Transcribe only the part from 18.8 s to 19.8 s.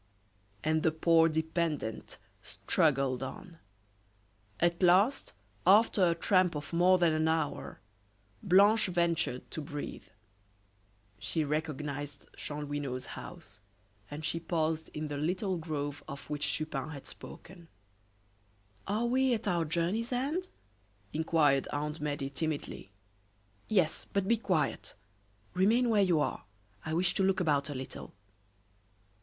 "Are we at our